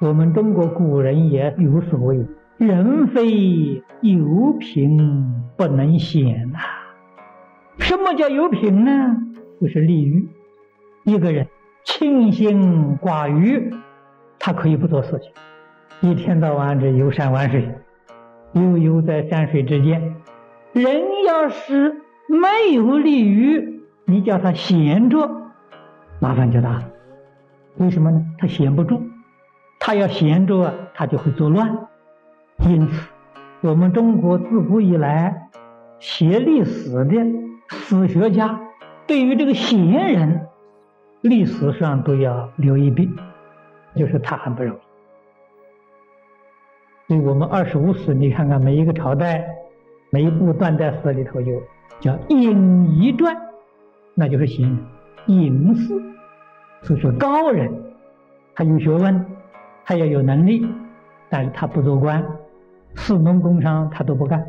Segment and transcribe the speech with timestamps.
[0.00, 2.26] 我们中国古人也有所谓
[2.58, 4.98] “人非有品
[5.56, 6.58] 不能闲”呐。
[7.78, 9.16] 什么叫有品呢？
[9.60, 10.28] 就是利欲。
[11.04, 11.46] 一个人
[11.84, 13.70] 清心寡欲，
[14.38, 17.68] 他可以不做事情，一天到晚这游山玩水，
[18.52, 20.16] 悠悠在山水之间。
[20.72, 25.30] 人要是没有利欲，你叫他闲着，
[26.20, 26.84] 麻烦就大了。
[27.76, 28.24] 为什么呢？
[28.38, 29.00] 他闲不住。
[29.86, 31.88] 他要闲着，他就会作乱。
[32.66, 33.06] 因此，
[33.60, 35.50] 我们中国自古以来
[35.98, 37.22] 写历史的
[37.68, 38.58] 史学家，
[39.06, 40.46] 对于这个闲人，
[41.20, 43.10] 历史上都要留一笔，
[43.94, 44.78] 就是他很不容易。
[47.08, 49.46] 所以我们二十五史，你看看每一个朝代，
[50.08, 51.62] 每一部断代史里头有
[52.00, 53.36] 叫《隐逸传》，
[54.14, 54.78] 那就是闲人，
[55.26, 56.02] 隐士，
[56.80, 57.70] 所以说高人，
[58.54, 59.26] 他有学问。
[59.84, 60.66] 他要有能力，
[61.28, 62.24] 但是他不做官，
[62.94, 64.44] 四农工商他都不干，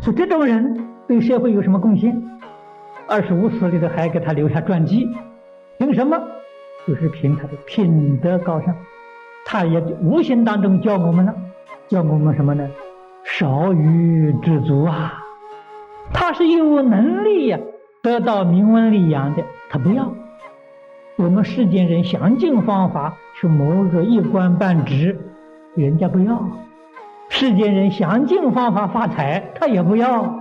[0.00, 2.22] 所以这种人对社会有什么贡献？
[3.08, 5.08] 二十五史里头还给他留下传记，
[5.78, 6.18] 凭什么？
[6.86, 8.74] 就是凭他的品德高尚，
[9.46, 11.34] 他也无形当中教我们了，
[11.88, 12.68] 教我们什么呢？
[13.24, 15.20] 少欲知足啊！
[16.12, 17.58] 他是有能力呀，
[18.02, 20.12] 得到名闻利养的，他不要。
[21.16, 25.16] 我们世间人想尽方法去谋个一官半职，
[25.76, 26.34] 人家不要；
[27.28, 30.40] 世间人想尽方法发财，他也不要。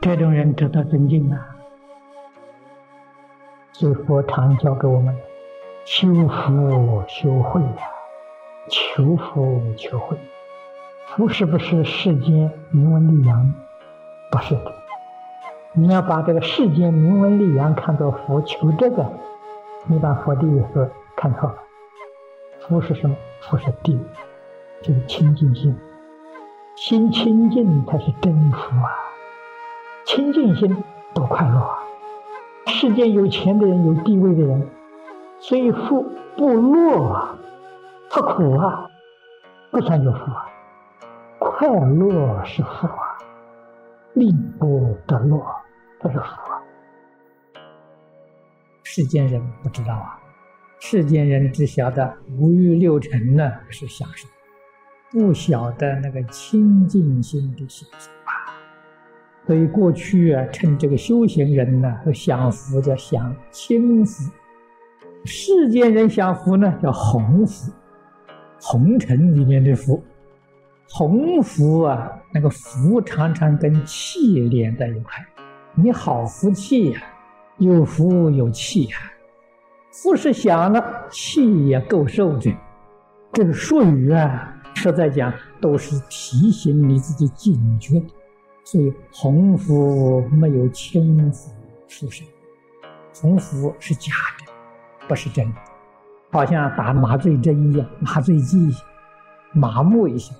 [0.00, 1.56] 这种人值得尊敬啊！
[3.72, 5.16] 所以佛常教给我们：
[5.84, 7.82] 修福修慧呀，
[8.70, 10.16] 求福求慧。
[11.08, 13.52] 福是不是世间名闻利养？
[14.30, 14.72] 不是的。
[15.72, 19.04] 你要把这个世间名闻利养看作福，求这个。
[19.90, 21.56] 你把佛的意思看错了，
[22.60, 23.16] 福是什么？
[23.40, 23.98] 福是定，
[24.82, 25.74] 就是清净心。
[26.76, 28.92] 心清净才是真福啊！
[30.04, 30.84] 清净心
[31.14, 31.78] 多快乐啊！
[32.66, 34.68] 世间有钱的人、有地位的人，
[35.40, 36.06] 虽富
[36.36, 37.38] 不落啊，
[38.10, 38.90] 他苦啊，
[39.70, 40.46] 不算有福啊。
[41.38, 43.18] 快乐是福啊，
[44.12, 45.42] 命不得乐，
[46.02, 46.62] 这是福啊。
[48.90, 50.18] 世间人不知道啊，
[50.80, 54.26] 世间人只晓得五欲六尘呢是享受，
[55.10, 58.32] 不晓得那个清净心的享受啊。
[59.46, 64.32] 所以过去啊，称这个修行人呢，享福叫享清福；
[65.26, 67.70] 世间人享福呢，叫红福，
[68.58, 70.02] 红尘里面的福。
[70.88, 75.22] 红福啊，那个福常常跟气连在一块，
[75.74, 77.02] 你好福气呀。
[77.58, 78.96] 有福有气啊，
[79.92, 82.54] 福是享了，气也够受的。
[83.32, 88.00] 这个术语啊，实在讲都是提醒你自己警觉。
[88.64, 91.50] 所以鸿福没有轻福
[91.88, 92.26] 出生，
[93.14, 94.52] 鸿福是假的，
[95.08, 95.54] 不是真的，
[96.30, 98.70] 好像打麻醉针一样，麻醉剂
[99.52, 100.34] 麻木一下，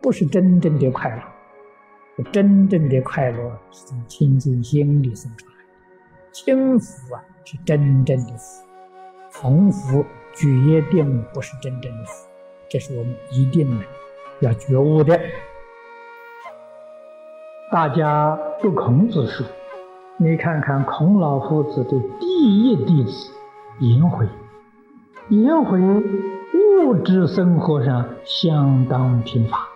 [0.00, 2.24] 不是真正的快乐。
[2.30, 5.53] 真正的快乐是从清净心里生出来。
[6.34, 8.64] 轻福啊，是真正的福；
[9.40, 12.28] 鸿福决定不是真正的福，
[12.68, 13.80] 这是我们一定
[14.40, 15.16] 要觉悟的。
[17.70, 19.44] 大家读孔子书，
[20.16, 22.26] 你看看孔老夫子的第
[22.64, 23.30] 一弟子
[23.78, 24.26] 颜回，
[25.28, 29.68] 颜回物质生活上相当贫乏，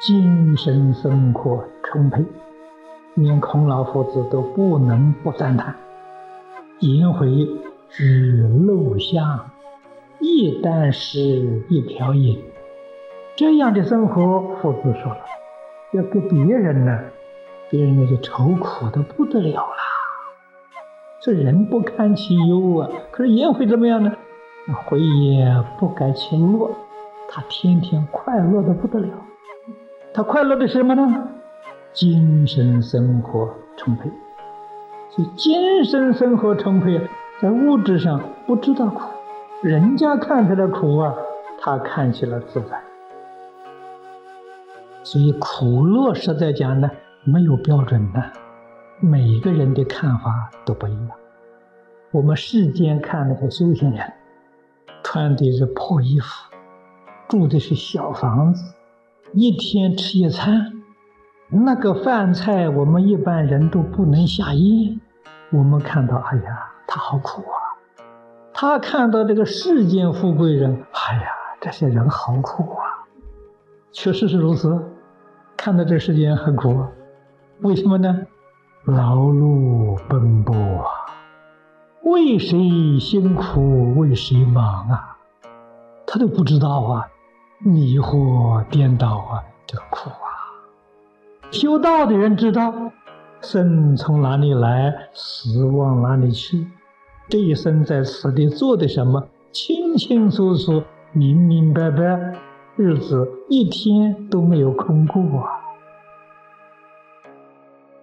[0.00, 2.24] 精神生活充沛。
[3.14, 5.74] 连孔老夫子都不能不赞叹
[6.80, 7.28] ：“颜回
[7.90, 9.50] 举陋巷，
[10.18, 12.42] 一箪食，一瓢饮。”
[13.36, 15.18] 这样的生活，夫子说了，
[15.92, 16.98] 要给别人呢，
[17.70, 19.76] 别人那就愁苦的不得了啦。
[21.22, 22.90] 这人不堪其忧啊！
[23.12, 24.12] 可是颜回怎么样呢？
[24.66, 26.70] 那回也不改其乐，
[27.28, 29.08] 他天天快乐的不得了。
[30.12, 31.28] 他快乐的是什么呢？
[31.94, 34.10] 精神生活充沛，
[35.10, 37.00] 所以精神生活充沛，
[37.40, 39.00] 在物质上不知道苦，
[39.62, 41.14] 人家看起来苦啊，
[41.60, 42.82] 他看起来自在。
[45.04, 46.90] 所以苦乐实在讲呢，
[47.22, 48.20] 没有标准的，
[48.98, 51.10] 每个人的看法都不一样。
[52.10, 54.12] 我们世间看那些修行人，
[55.04, 56.26] 穿的是破衣服，
[57.28, 58.74] 住的是小房子，
[59.32, 60.72] 一天吃一餐。
[61.48, 65.00] 那个饭菜，我们一般人都不能下咽。
[65.50, 67.56] 我们看到，哎呀，他好苦啊！
[68.52, 71.28] 他看到这个世间富贵人，哎呀，
[71.60, 73.06] 这些人好苦啊！
[73.92, 74.82] 确实是如此，
[75.56, 76.86] 看到这世间很苦，
[77.60, 78.22] 为什么呢？
[78.84, 80.90] 劳碌奔波啊，
[82.02, 85.18] 为谁辛苦为谁忙啊？
[86.06, 87.06] 他都不知道啊，
[87.60, 90.10] 迷惑颠倒啊，这个苦！
[91.54, 92.74] 修道的人知道，
[93.40, 96.66] 生从哪里来，死往哪里去，
[97.28, 102.32] 这一生在此地做的什么，清清楚楚、明明白白。
[102.76, 105.46] 日子一天都没有空过啊！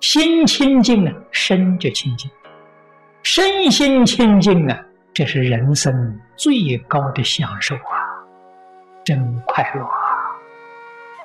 [0.00, 2.28] 心清净啊，身就清净；
[3.22, 4.76] 身心清净啊，
[5.14, 8.26] 这是人生最高的享受啊！
[9.04, 10.05] 真快乐啊！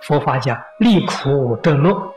[0.02, 2.14] 佛法讲离苦得乐，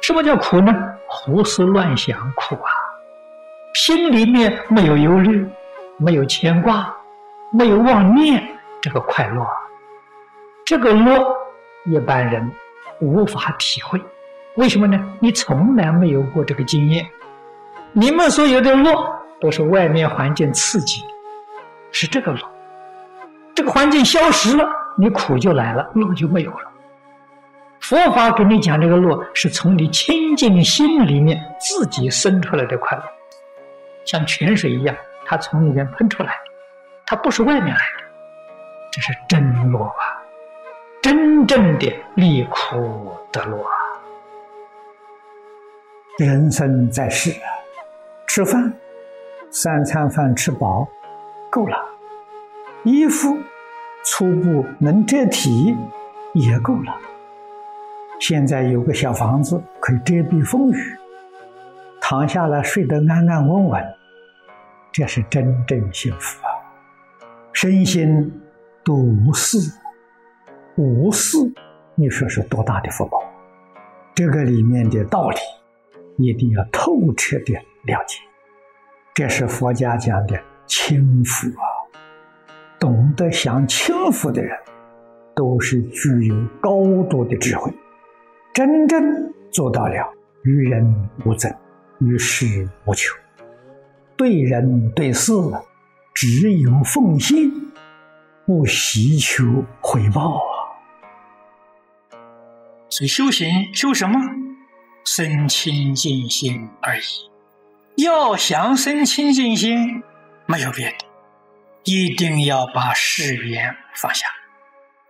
[0.00, 0.72] 什么叫苦呢？
[1.06, 2.70] 胡思乱想苦啊！
[3.74, 5.46] 心里面没有忧虑，
[5.98, 6.94] 没有牵挂，
[7.52, 8.42] 没有妄念，
[8.80, 9.46] 这个快乐。
[10.64, 11.22] 这个乐，
[11.84, 12.50] 一般人
[13.00, 14.00] 无法体会，
[14.56, 14.98] 为什么呢？
[15.20, 17.06] 你从来没有过这个经验。
[17.92, 18.90] 你们所有的乐，
[19.38, 21.02] 都是外面环境刺激，
[21.90, 22.40] 是这个乐。
[23.54, 24.64] 这个环境消失了，
[24.96, 26.71] 你苦就来了，乐就没有了。
[27.92, 33.04] 佛法给你讲这个乐，是从你清净心里面自己生出来的快乐，
[34.06, 34.96] 像泉水一样，
[35.26, 36.34] 它从里面喷出来，
[37.04, 38.04] 它不是外面来的，
[38.90, 40.24] 这是真乐啊！
[41.02, 43.76] 真正的离苦得乐啊！
[46.18, 47.30] 人生在世，
[48.26, 48.72] 吃饭
[49.50, 50.88] 三餐饭吃饱
[51.50, 51.76] 够了，
[52.84, 53.36] 衣服
[54.02, 55.76] 初步能遮体
[56.32, 56.98] 也够了。
[58.22, 60.96] 现在有个小房子可以遮蔽风雨，
[62.00, 63.84] 躺下来睡得安安稳稳，
[64.92, 66.54] 这是真正幸福啊！
[67.52, 68.32] 身心
[68.84, 69.58] 都无事。
[70.76, 71.36] 无事，
[71.96, 73.20] 你说是多大的福报？
[74.14, 75.36] 这个里面的道理
[76.16, 77.54] 一定要透彻的
[77.86, 78.20] 了解。
[79.14, 81.66] 这是佛家讲的轻福啊！
[82.78, 84.56] 懂得享轻福的人，
[85.34, 87.68] 都是具有高度的智慧，
[88.52, 90.12] 真正做到了
[90.44, 91.50] 与人无争，
[92.00, 93.14] 与世无求，
[94.16, 95.32] 对人对事
[96.12, 97.50] 只有奉献，
[98.44, 100.52] 不希求回报啊。
[102.90, 104.20] 所以修行修什么？
[105.04, 108.02] 生清净心而已。
[108.02, 110.02] 要想生清净心，
[110.46, 110.96] 没有别的，
[111.84, 114.26] 一定要把誓言放下，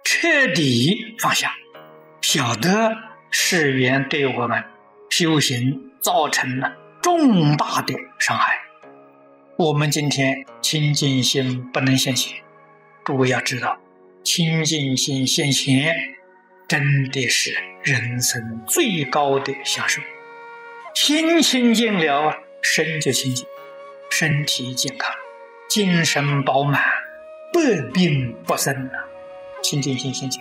[0.04, 1.50] 彻底放下。
[2.20, 2.96] 晓得
[3.32, 4.62] 世缘对我们
[5.08, 8.58] 修行造成了重大的伤害。
[9.56, 12.36] 我们今天清净心不能现前，
[13.04, 13.80] 诸位要知道，
[14.22, 15.94] 清净心现前。
[16.68, 20.00] 真的是人生最高的享受，
[20.94, 23.46] 心清净了，身就清净，
[24.10, 25.14] 身体健康，
[25.68, 26.82] 精神饱满，
[27.52, 29.04] 百病不生啊！
[29.62, 30.40] 清净心，心净，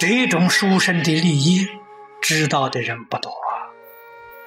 [0.00, 1.68] 这种书生的利益，
[2.22, 3.68] 知道的人不多啊。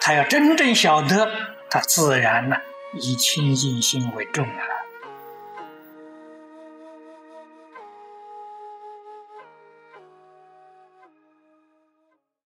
[0.02, 1.30] 他要真正晓得，
[1.70, 2.58] 他自然呢
[3.00, 4.73] 以清净心为重啊。